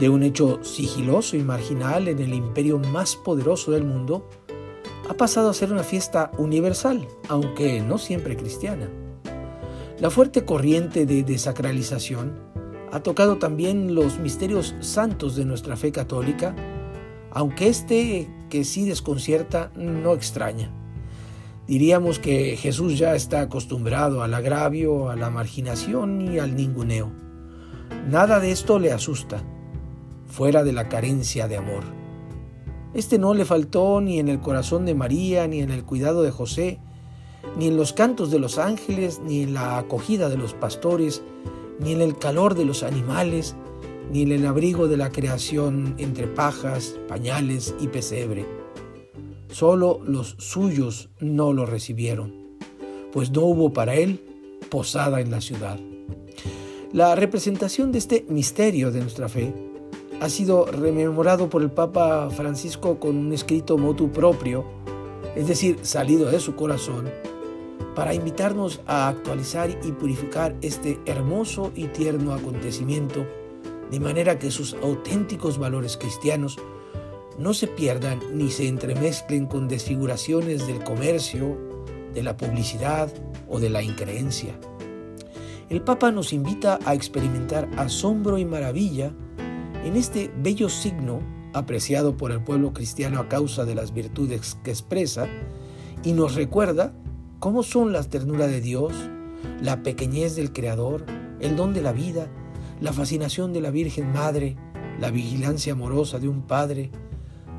De 0.00 0.08
un 0.08 0.22
hecho 0.22 0.64
sigiloso 0.64 1.36
y 1.36 1.42
marginal 1.42 2.08
en 2.08 2.20
el 2.20 2.32
imperio 2.32 2.78
más 2.78 3.14
poderoso 3.14 3.72
del 3.72 3.84
mundo, 3.84 4.26
ha 5.06 5.12
pasado 5.12 5.50
a 5.50 5.54
ser 5.54 5.70
una 5.70 5.82
fiesta 5.82 6.32
universal, 6.38 7.06
aunque 7.28 7.82
no 7.82 7.98
siempre 7.98 8.38
cristiana. 8.38 8.88
La 10.00 10.08
fuerte 10.08 10.46
corriente 10.46 11.04
de 11.04 11.24
desacralización 11.24 12.47
ha 12.92 13.00
tocado 13.00 13.38
también 13.38 13.94
los 13.94 14.18
misterios 14.18 14.74
santos 14.80 15.36
de 15.36 15.44
nuestra 15.44 15.76
fe 15.76 15.92
católica 15.92 16.54
aunque 17.30 17.68
este 17.68 18.28
que 18.50 18.64
sí 18.64 18.84
desconcierta 18.84 19.70
no 19.76 20.14
extraña. 20.14 20.70
Diríamos 21.66 22.18
que 22.18 22.56
Jesús 22.56 22.98
ya 22.98 23.14
está 23.14 23.42
acostumbrado 23.42 24.22
al 24.22 24.32
agravio, 24.32 25.10
a 25.10 25.16
la 25.16 25.28
marginación 25.28 26.32
y 26.32 26.38
al 26.38 26.56
ninguneo. 26.56 27.12
Nada 28.08 28.40
de 28.40 28.52
esto 28.52 28.78
le 28.78 28.92
asusta, 28.92 29.42
fuera 30.26 30.64
de 30.64 30.72
la 30.72 30.88
carencia 30.88 31.46
de 31.46 31.58
amor. 31.58 31.84
Este 32.94 33.18
no 33.18 33.34
le 33.34 33.44
faltó 33.44 34.00
ni 34.00 34.18
en 34.18 34.28
el 34.28 34.40
corazón 34.40 34.86
de 34.86 34.94
María, 34.94 35.46
ni 35.46 35.60
en 35.60 35.70
el 35.70 35.84
cuidado 35.84 36.22
de 36.22 36.30
José, 36.30 36.80
ni 37.58 37.68
en 37.68 37.76
los 37.76 37.92
cantos 37.92 38.30
de 38.30 38.38
los 38.38 38.56
ángeles, 38.56 39.20
ni 39.22 39.42
en 39.42 39.52
la 39.52 39.76
acogida 39.76 40.30
de 40.30 40.38
los 40.38 40.54
pastores, 40.54 41.22
ni 41.78 41.92
en 41.92 42.00
el 42.00 42.16
calor 42.16 42.54
de 42.54 42.64
los 42.64 42.82
animales, 42.82 43.54
ni 44.10 44.22
en 44.22 44.32
el 44.32 44.46
abrigo 44.46 44.88
de 44.88 44.96
la 44.96 45.10
creación 45.10 45.94
entre 45.98 46.26
pajas, 46.26 46.98
pañales 47.08 47.74
y 47.80 47.88
pesebre. 47.88 48.46
Solo 49.50 50.00
los 50.04 50.36
suyos 50.38 51.08
no 51.20 51.52
lo 51.52 51.66
recibieron, 51.66 52.34
pues 53.12 53.30
no 53.30 53.42
hubo 53.42 53.72
para 53.72 53.94
él 53.94 54.20
posada 54.70 55.20
en 55.20 55.30
la 55.30 55.40
ciudad. 55.40 55.78
La 56.92 57.14
representación 57.14 57.92
de 57.92 57.98
este 57.98 58.24
misterio 58.28 58.90
de 58.90 59.00
nuestra 59.00 59.28
fe 59.28 59.52
ha 60.20 60.28
sido 60.28 60.66
rememorado 60.66 61.48
por 61.48 61.62
el 61.62 61.70
Papa 61.70 62.28
Francisco 62.30 62.98
con 62.98 63.16
un 63.16 63.32
escrito 63.32 63.78
motu 63.78 64.10
propio, 64.10 64.64
es 65.36 65.46
decir, 65.46 65.78
salido 65.82 66.30
de 66.30 66.40
su 66.40 66.56
corazón, 66.56 67.10
para 67.98 68.14
invitarnos 68.14 68.80
a 68.86 69.08
actualizar 69.08 69.76
y 69.82 69.90
purificar 69.90 70.54
este 70.62 71.00
hermoso 71.04 71.72
y 71.74 71.88
tierno 71.88 72.32
acontecimiento 72.32 73.26
de 73.90 73.98
manera 73.98 74.38
que 74.38 74.52
sus 74.52 74.74
auténticos 74.74 75.58
valores 75.58 75.96
cristianos 75.96 76.58
no 77.40 77.54
se 77.54 77.66
pierdan 77.66 78.20
ni 78.34 78.52
se 78.52 78.68
entremezclen 78.68 79.46
con 79.46 79.66
desfiguraciones 79.66 80.68
del 80.68 80.84
comercio, 80.84 81.58
de 82.14 82.22
la 82.22 82.36
publicidad 82.36 83.12
o 83.48 83.58
de 83.58 83.68
la 83.68 83.82
increencia. 83.82 84.56
El 85.68 85.82
Papa 85.82 86.12
nos 86.12 86.32
invita 86.32 86.78
a 86.84 86.94
experimentar 86.94 87.68
asombro 87.78 88.38
y 88.38 88.44
maravilla 88.44 89.10
en 89.84 89.96
este 89.96 90.30
bello 90.38 90.68
signo 90.68 91.18
apreciado 91.52 92.16
por 92.16 92.30
el 92.30 92.44
pueblo 92.44 92.72
cristiano 92.72 93.18
a 93.18 93.28
causa 93.28 93.64
de 93.64 93.74
las 93.74 93.92
virtudes 93.92 94.56
que 94.62 94.70
expresa, 94.70 95.26
y 96.04 96.12
nos 96.12 96.36
recuerda 96.36 96.92
cómo 97.38 97.62
son 97.62 97.92
la 97.92 98.02
ternura 98.02 98.46
de 98.46 98.60
Dios, 98.60 98.92
la 99.62 99.82
pequeñez 99.82 100.34
del 100.34 100.52
Creador, 100.52 101.04
el 101.40 101.56
don 101.56 101.72
de 101.72 101.82
la 101.82 101.92
vida, 101.92 102.28
la 102.80 102.92
fascinación 102.92 103.52
de 103.52 103.60
la 103.60 103.70
Virgen 103.70 104.12
Madre, 104.12 104.56
la 105.00 105.10
vigilancia 105.10 105.72
amorosa 105.72 106.18
de 106.18 106.28
un 106.28 106.42
Padre, 106.42 106.90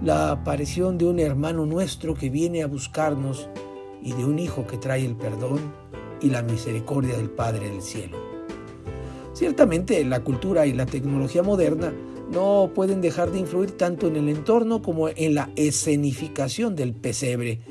la 0.04 0.32
aparición 0.32 0.98
de 0.98 1.06
un 1.06 1.20
hermano 1.20 1.66
nuestro 1.66 2.14
que 2.14 2.30
viene 2.30 2.62
a 2.64 2.68
buscarnos 2.68 3.50
y 4.02 4.14
de 4.14 4.26
un 4.26 4.40
Hijo 4.40 4.68
que 4.68 4.78
trae 4.78 5.06
el 5.06 5.16
perdón 5.16 5.60
y 6.22 6.30
la 6.30 6.42
misericordia 6.42 7.16
del 7.16 7.30
Padre 7.30 7.70
del 7.70 7.82
cielo. 7.82 8.18
Ciertamente 9.34 10.04
la 10.04 10.22
cultura 10.22 10.66
y 10.66 10.74
la 10.74 10.86
tecnología 10.86 11.44
moderna 11.44 11.94
no 12.32 12.72
pueden 12.76 13.00
dejar 13.00 13.32
de 13.32 13.40
influir 13.40 13.72
tanto 13.72 14.08
en 14.08 14.18
el 14.18 14.30
entorno 14.30 14.82
como 14.82 15.08
en 15.08 15.36
la 15.36 15.50
escenificación 15.56 16.76
del 16.76 16.94
pesebre, 16.94 17.62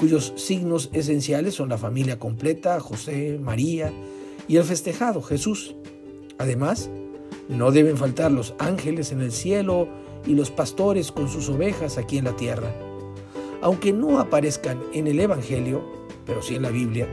cuyos 0.00 0.32
signos 0.36 0.88
esenciales 0.94 1.54
son 1.54 1.68
la 1.68 1.76
familia 1.76 2.18
completa, 2.18 2.80
José, 2.80 3.38
María 3.38 3.92
y 4.48 4.56
el 4.56 4.64
festejado 4.64 5.20
Jesús. 5.20 5.74
Además, 6.38 6.88
no 7.50 7.70
deben 7.70 7.98
faltar 7.98 8.32
los 8.32 8.54
ángeles 8.58 9.12
en 9.12 9.20
el 9.20 9.30
cielo 9.30 9.88
y 10.24 10.34
los 10.34 10.50
pastores 10.50 11.12
con 11.12 11.28
sus 11.28 11.50
ovejas 11.50 11.98
aquí 11.98 12.16
en 12.16 12.24
la 12.24 12.34
tierra. 12.34 12.74
Aunque 13.60 13.92
no 13.92 14.18
aparezcan 14.20 14.80
en 14.94 15.06
el 15.06 15.20
Evangelio, 15.20 15.84
pero 16.24 16.40
sí 16.40 16.54
en 16.54 16.62
la 16.62 16.70
Biblia, 16.70 17.06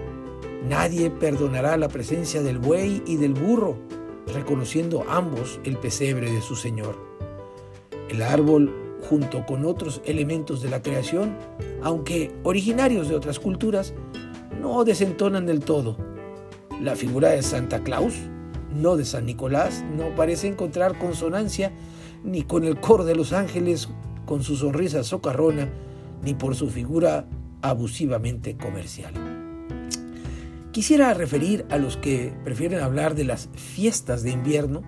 nadie 0.69 1.09
perdonará 1.11 1.75
la 1.75 1.89
presencia 1.89 2.41
del 2.41 2.57
buey 2.57 3.03
y 3.05 3.17
del 3.17 3.33
burro, 3.33 3.75
reconociendo 4.33 5.03
ambos 5.09 5.59
el 5.65 5.75
pesebre 5.75 6.31
de 6.31 6.41
su 6.41 6.55
Señor. 6.55 6.95
El 8.07 8.21
árbol, 8.21 8.86
junto 9.09 9.45
con 9.45 9.65
otros 9.65 10.01
elementos 10.05 10.61
de 10.61 10.69
la 10.69 10.81
creación, 10.81 11.35
aunque 11.81 12.31
originarios 12.43 13.09
de 13.09 13.15
otras 13.15 13.39
culturas, 13.39 13.93
no 14.61 14.83
desentonan 14.83 15.45
del 15.45 15.61
todo. 15.61 15.97
La 16.81 16.95
figura 16.95 17.29
de 17.29 17.41
Santa 17.41 17.83
Claus, 17.83 18.13
no 18.73 18.97
de 18.97 19.05
San 19.05 19.25
Nicolás, 19.25 19.83
no 19.95 20.15
parece 20.15 20.47
encontrar 20.47 20.97
consonancia 20.97 21.71
ni 22.23 22.43
con 22.43 22.63
el 22.63 22.79
coro 22.79 23.05
de 23.05 23.15
los 23.15 23.33
ángeles 23.33 23.89
con 24.25 24.43
su 24.43 24.55
sonrisa 24.57 25.03
socarrona, 25.03 25.69
ni 26.23 26.33
por 26.33 26.55
su 26.55 26.69
figura 26.69 27.25
abusivamente 27.61 28.57
comercial. 28.57 29.13
Quisiera 30.71 31.13
referir 31.13 31.65
a 31.69 31.77
los 31.77 31.97
que 31.97 32.33
prefieren 32.43 32.81
hablar 32.81 33.15
de 33.15 33.23
las 33.23 33.49
fiestas 33.55 34.21
de 34.21 34.31
invierno 34.31 34.83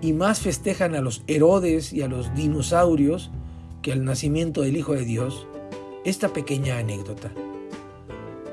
y 0.00 0.12
más 0.12 0.40
festejan 0.40 0.94
a 0.94 1.00
los 1.00 1.22
Herodes 1.26 1.92
y 1.92 2.02
a 2.02 2.08
los 2.08 2.34
dinosaurios 2.34 3.30
que 3.82 3.92
al 3.92 4.04
nacimiento 4.04 4.62
del 4.62 4.76
Hijo 4.76 4.94
de 4.94 5.04
Dios, 5.04 5.46
esta 6.04 6.32
pequeña 6.32 6.78
anécdota. 6.78 7.32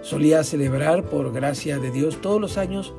Solía 0.02 0.44
celebrar, 0.44 1.04
por 1.10 1.34
gracia 1.34 1.80
de 1.80 1.92
Dios, 1.92 2.22
todos 2.22 2.40
los 2.40 2.58
años 2.58 2.94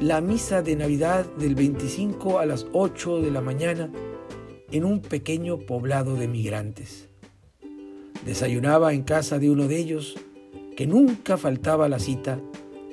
la 0.00 0.20
misa 0.20 0.62
de 0.62 0.76
Navidad 0.76 1.26
del 1.38 1.56
25 1.56 2.38
a 2.38 2.46
las 2.46 2.66
8 2.72 3.20
de 3.20 3.32
la 3.32 3.40
mañana 3.40 3.90
en 4.70 4.84
un 4.84 5.00
pequeño 5.00 5.58
poblado 5.58 6.14
de 6.14 6.28
migrantes. 6.28 7.08
Desayunaba 8.24 8.92
en 8.92 9.02
casa 9.02 9.38
de 9.38 9.50
uno 9.50 9.66
de 9.66 9.76
ellos, 9.76 10.16
que 10.76 10.86
nunca 10.86 11.36
faltaba 11.36 11.88
la 11.88 11.98
cita, 11.98 12.40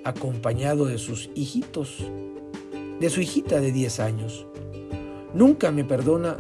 acompañado 0.04 0.86
de 0.86 0.98
sus 0.98 1.30
hijitos, 1.36 2.10
de 3.00 3.10
su 3.10 3.22
hijita 3.22 3.60
de 3.60 3.72
10 3.72 4.00
años. 4.00 4.48
Nunca 5.36 5.70
me 5.70 5.84
perdona 5.84 6.38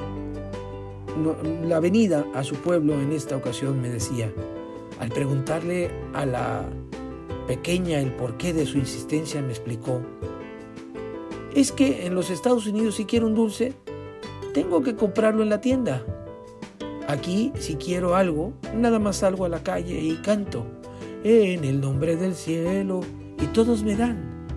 la 1.67 1.79
venida 1.81 2.25
a 2.33 2.43
su 2.43 2.55
pueblo 2.55 2.93
en 2.93 3.11
esta 3.11 3.35
ocasión, 3.35 3.81
me 3.81 3.89
decía, 3.89 4.31
al 5.01 5.09
preguntarle 5.09 5.91
a 6.13 6.25
la 6.25 6.65
pequeña 7.45 7.99
el 7.99 8.13
porqué 8.13 8.53
de 8.53 8.65
su 8.65 8.77
insistencia, 8.77 9.41
me 9.41 9.49
explicó, 9.49 9.99
es 11.53 11.73
que 11.73 12.05
en 12.05 12.15
los 12.15 12.29
Estados 12.29 12.67
Unidos 12.67 12.95
si 12.95 13.03
quiero 13.03 13.27
un 13.27 13.35
dulce, 13.35 13.73
tengo 14.53 14.81
que 14.81 14.95
comprarlo 14.95 15.43
en 15.43 15.49
la 15.49 15.59
tienda. 15.59 16.01
Aquí, 17.09 17.51
si 17.59 17.75
quiero 17.75 18.15
algo, 18.15 18.53
nada 18.73 18.97
más 18.99 19.17
salgo 19.17 19.43
a 19.43 19.49
la 19.49 19.61
calle 19.61 19.99
y 19.99 20.15
canto, 20.21 20.65
en 21.25 21.65
el 21.65 21.81
nombre 21.81 22.15
del 22.15 22.33
cielo, 22.33 23.01
y 23.41 23.47
todos 23.47 23.83
me 23.83 23.97
dan. 23.97 24.47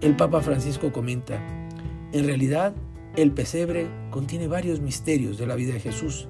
El 0.00 0.16
Papa 0.16 0.40
Francisco 0.40 0.92
comenta, 0.92 1.40
en 2.12 2.26
realidad, 2.26 2.74
el 3.22 3.32
pesebre 3.32 3.88
contiene 4.10 4.46
varios 4.46 4.78
misterios 4.78 5.38
de 5.38 5.46
la 5.48 5.56
vida 5.56 5.72
de 5.72 5.80
Jesús 5.80 6.28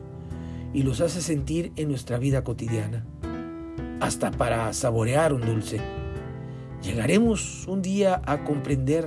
y 0.73 0.85
los 0.85 1.03
hace 1.03 1.21
sentir 1.21 1.71
en 1.77 1.89
nuestra 1.89 2.17
vida 2.17 2.45
cotidiana, 2.45 3.05
hasta 4.01 4.31
para 4.31 4.73
saborear 4.73 5.35
un 5.35 5.43
dulce. 5.43 5.83
¿Llegaremos 6.83 7.67
un 7.67 7.83
día 7.83 8.23
a 8.25 8.43
comprender 8.43 9.07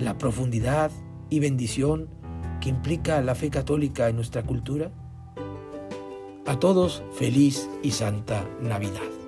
la 0.00 0.18
profundidad 0.18 0.90
y 1.28 1.38
bendición 1.38 2.08
que 2.60 2.68
implica 2.68 3.22
la 3.22 3.36
fe 3.36 3.48
católica 3.48 4.08
en 4.08 4.16
nuestra 4.16 4.42
cultura? 4.42 4.90
A 6.46 6.58
todos, 6.58 7.04
feliz 7.12 7.68
y 7.84 7.92
santa 7.92 8.44
Navidad. 8.60 9.19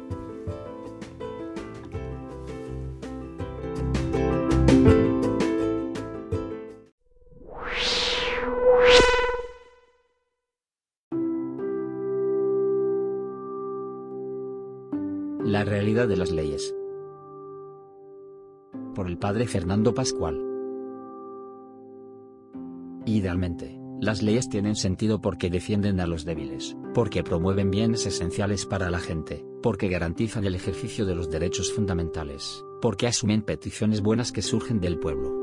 La 15.45 15.65
realidad 15.65 16.07
de 16.07 16.17
las 16.17 16.31
leyes. 16.31 16.73
Por 18.95 19.09
el 19.09 19.19
padre 19.19 19.49
Fernando 19.49 19.93
Pascual. 19.93 20.41
Idealmente, 23.07 23.77
las 24.01 24.23
leyes 24.23 24.49
tienen 24.49 24.77
sentido 24.77 25.21
porque 25.21 25.51
defienden 25.51 25.99
a 25.99 26.07
los 26.07 26.25
débiles, 26.25 26.77
porque 26.95 27.25
promueven 27.25 27.73
bienes 27.73 28.07
esenciales 28.07 28.67
para 28.67 28.89
la 28.89 29.01
gente, 29.01 29.45
porque 29.65 29.89
garantizan 29.89 30.45
el 30.45 30.55
ejercicio 30.55 31.07
de 31.07 31.17
los 31.17 31.29
derechos 31.29 31.73
fundamentales, 31.73 32.65
porque 32.81 33.09
asumen 33.09 33.43
peticiones 33.43 34.01
buenas 34.01 34.31
que 34.31 34.43
surgen 34.43 34.79
del 34.79 35.01
pueblo. 35.01 35.37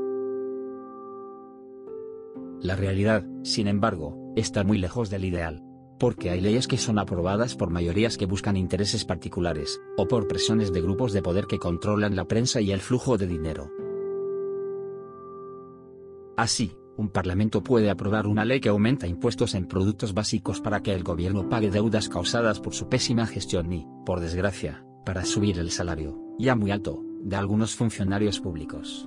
La 2.62 2.74
realidad, 2.74 3.26
sin 3.42 3.68
embargo, 3.68 4.32
está 4.34 4.64
muy 4.64 4.78
lejos 4.78 5.10
del 5.10 5.26
ideal, 5.26 5.62
porque 6.00 6.30
hay 6.30 6.40
leyes 6.40 6.66
que 6.66 6.78
son 6.78 6.98
aprobadas 6.98 7.54
por 7.54 7.68
mayorías 7.68 8.16
que 8.16 8.24
buscan 8.24 8.56
intereses 8.56 9.04
particulares, 9.04 9.82
o 9.98 10.08
por 10.08 10.26
presiones 10.26 10.72
de 10.72 10.80
grupos 10.80 11.12
de 11.12 11.20
poder 11.20 11.46
que 11.46 11.58
controlan 11.58 12.16
la 12.16 12.24
prensa 12.24 12.62
y 12.62 12.72
el 12.72 12.80
flujo 12.80 13.18
de 13.18 13.26
dinero. 13.26 13.70
Así, 16.38 16.72
un 16.96 17.10
parlamento 17.10 17.62
puede 17.62 17.90
aprobar 17.90 18.26
una 18.26 18.46
ley 18.46 18.60
que 18.60 18.70
aumenta 18.70 19.06
impuestos 19.06 19.54
en 19.54 19.68
productos 19.68 20.14
básicos 20.14 20.62
para 20.62 20.82
que 20.82 20.94
el 20.94 21.04
gobierno 21.04 21.50
pague 21.50 21.70
deudas 21.70 22.08
causadas 22.08 22.60
por 22.60 22.74
su 22.74 22.88
pésima 22.88 23.26
gestión 23.26 23.70
y, 23.70 23.86
por 24.06 24.20
desgracia, 24.20 24.86
para 25.04 25.26
subir 25.26 25.58
el 25.58 25.70
salario, 25.70 26.18
ya 26.38 26.56
muy 26.56 26.70
alto, 26.70 27.02
de 27.22 27.36
algunos 27.36 27.76
funcionarios 27.76 28.40
públicos. 28.40 29.06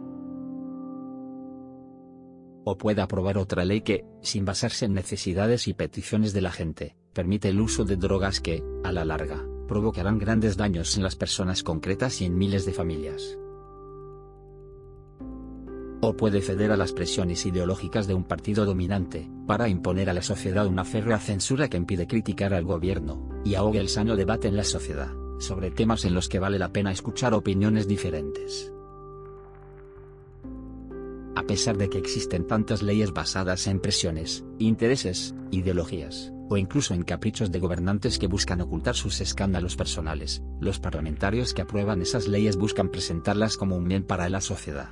O 2.65 2.77
puede 2.77 3.01
aprobar 3.01 3.37
otra 3.37 3.65
ley 3.65 3.81
que, 3.81 4.05
sin 4.21 4.45
basarse 4.45 4.85
en 4.85 4.93
necesidades 4.93 5.67
y 5.67 5.73
peticiones 5.73 6.33
de 6.33 6.41
la 6.41 6.51
gente, 6.51 6.95
permite 7.13 7.49
el 7.49 7.59
uso 7.59 7.85
de 7.85 7.97
drogas 7.97 8.39
que, 8.39 8.63
a 8.83 8.91
la 8.91 9.05
larga, 9.05 9.45
provocarán 9.67 10.19
grandes 10.19 10.57
daños 10.57 10.95
en 10.97 11.03
las 11.03 11.15
personas 11.15 11.63
concretas 11.63 12.21
y 12.21 12.25
en 12.25 12.37
miles 12.37 12.65
de 12.65 12.73
familias 12.73 13.37
o 16.03 16.17
puede 16.17 16.41
ceder 16.41 16.71
a 16.71 16.77
las 16.77 16.91
presiones 16.91 17.45
ideológicas 17.45 18.07
de 18.07 18.13
un 18.13 18.25
partido 18.25 18.65
dominante, 18.65 19.29
para 19.47 19.69
imponer 19.69 20.09
a 20.09 20.13
la 20.13 20.21
sociedad 20.21 20.67
una 20.67 20.83
férrea 20.83 21.17
censura 21.17 21.69
que 21.69 21.77
impide 21.77 22.07
criticar 22.07 22.53
al 22.53 22.65
gobierno, 22.65 23.29
y 23.45 23.55
ahoga 23.55 23.79
el 23.79 23.89
sano 23.89 24.15
debate 24.15 24.49
en 24.49 24.57
la 24.57 24.65
sociedad, 24.65 25.11
sobre 25.39 25.71
temas 25.71 26.03
en 26.05 26.13
los 26.13 26.27
que 26.27 26.39
vale 26.39 26.59
la 26.59 26.73
pena 26.73 26.91
escuchar 26.91 27.33
opiniones 27.33 27.87
diferentes. 27.87 28.73
A 31.43 31.45
pesar 31.45 31.77
de 31.77 31.89
que 31.89 31.97
existen 31.97 32.47
tantas 32.47 32.81
leyes 32.81 33.11
basadas 33.11 33.67
en 33.67 33.81
presiones, 33.81 34.45
intereses, 34.59 35.35
ideologías, 35.51 36.31
o 36.49 36.55
incluso 36.55 36.93
en 36.93 37.03
caprichos 37.03 37.51
de 37.51 37.59
gobernantes 37.59 38.17
que 38.17 38.27
buscan 38.27 38.61
ocultar 38.61 38.95
sus 38.95 39.19
escándalos 39.19 39.75
personales, 39.75 40.41
los 40.61 40.79
parlamentarios 40.79 41.53
que 41.53 41.61
aprueban 41.61 42.01
esas 42.01 42.29
leyes 42.29 42.55
buscan 42.55 42.87
presentarlas 42.87 43.57
como 43.57 43.75
un 43.75 43.89
bien 43.89 44.03
para 44.03 44.29
la 44.29 44.39
sociedad. 44.39 44.91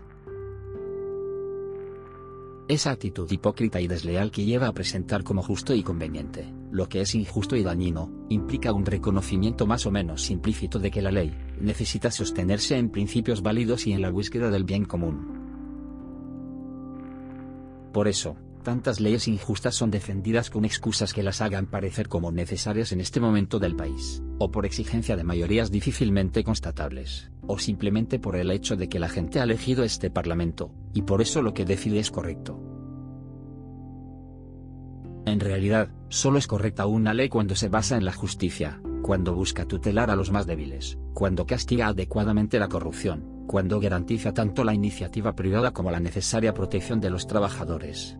Esa 2.67 2.91
actitud 2.91 3.31
hipócrita 3.31 3.79
y 3.79 3.87
desleal 3.87 4.29
que 4.29 4.43
lleva 4.43 4.67
a 4.67 4.73
presentar 4.73 5.23
como 5.23 5.41
justo 5.43 5.73
y 5.73 5.83
conveniente, 5.83 6.53
lo 6.69 6.89
que 6.89 6.99
es 6.99 7.15
injusto 7.15 7.55
y 7.55 7.63
dañino, 7.63 8.11
implica 8.27 8.73
un 8.73 8.85
reconocimiento 8.85 9.65
más 9.65 9.85
o 9.85 9.91
menos 9.91 10.29
implícito 10.29 10.79
de 10.79 10.91
que 10.91 11.01
la 11.01 11.11
ley, 11.11 11.33
necesita 11.61 12.11
sostenerse 12.11 12.77
en 12.77 12.89
principios 12.89 13.41
válidos 13.41 13.87
y 13.87 13.93
en 13.93 14.01
la 14.01 14.11
búsqueda 14.11 14.49
del 14.49 14.65
bien 14.65 14.83
común. 14.83 15.40
Por 17.91 18.07
eso, 18.07 18.37
Tantas 18.63 18.99
leyes 18.99 19.27
injustas 19.27 19.73
son 19.73 19.89
defendidas 19.89 20.51
con 20.51 20.65
excusas 20.65 21.13
que 21.13 21.23
las 21.23 21.41
hagan 21.41 21.65
parecer 21.65 22.07
como 22.07 22.31
necesarias 22.31 22.91
en 22.91 23.01
este 23.01 23.19
momento 23.19 23.57
del 23.57 23.75
país, 23.75 24.21
o 24.37 24.51
por 24.51 24.67
exigencia 24.67 25.15
de 25.15 25.23
mayorías 25.23 25.71
difícilmente 25.71 26.43
constatables, 26.43 27.31
o 27.47 27.57
simplemente 27.57 28.19
por 28.19 28.35
el 28.35 28.51
hecho 28.51 28.75
de 28.75 28.87
que 28.87 28.99
la 28.99 29.09
gente 29.09 29.39
ha 29.39 29.45
elegido 29.45 29.83
este 29.83 30.11
Parlamento, 30.11 30.75
y 30.93 31.01
por 31.01 31.23
eso 31.23 31.41
lo 31.41 31.55
que 31.55 31.65
decide 31.65 31.99
es 31.99 32.11
correcto. 32.11 32.59
En 35.25 35.39
realidad, 35.39 35.89
solo 36.09 36.37
es 36.37 36.45
correcta 36.45 36.85
una 36.85 37.15
ley 37.15 37.29
cuando 37.29 37.55
se 37.55 37.69
basa 37.69 37.97
en 37.97 38.05
la 38.05 38.13
justicia, 38.13 38.79
cuando 39.01 39.33
busca 39.33 39.65
tutelar 39.65 40.11
a 40.11 40.15
los 40.15 40.29
más 40.29 40.45
débiles, 40.45 40.99
cuando 41.15 41.47
castiga 41.47 41.87
adecuadamente 41.87 42.59
la 42.59 42.67
corrupción, 42.67 43.30
cuando 43.47 43.79
garantiza 43.79 44.33
tanto 44.33 44.63
la 44.63 44.73
iniciativa 44.73 45.35
privada 45.35 45.71
como 45.71 45.91
la 45.91 45.99
necesaria 45.99 46.53
protección 46.53 46.99
de 46.99 47.09
los 47.09 47.27
trabajadores, 47.27 48.17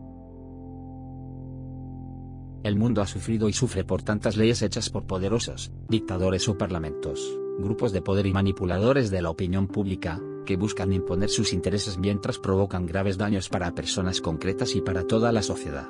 el 2.63 2.75
mundo 2.75 3.01
ha 3.01 3.07
sufrido 3.07 3.49
y 3.49 3.53
sufre 3.53 3.83
por 3.83 4.03
tantas 4.03 4.37
leyes 4.37 4.61
hechas 4.61 4.89
por 4.91 5.07
poderosos, 5.07 5.71
dictadores 5.89 6.47
o 6.47 6.57
parlamentos, 6.57 7.39
grupos 7.57 7.91
de 7.91 8.03
poder 8.03 8.27
y 8.27 8.33
manipuladores 8.33 9.09
de 9.09 9.21
la 9.23 9.31
opinión 9.31 9.67
pública, 9.67 10.21
que 10.45 10.57
buscan 10.57 10.93
imponer 10.93 11.29
sus 11.29 11.53
intereses 11.53 11.97
mientras 11.97 12.37
provocan 12.37 12.85
graves 12.85 13.17
daños 13.17 13.49
para 13.49 13.73
personas 13.73 14.21
concretas 14.21 14.75
y 14.75 14.81
para 14.81 15.07
toda 15.07 15.31
la 15.31 15.41
sociedad. 15.41 15.87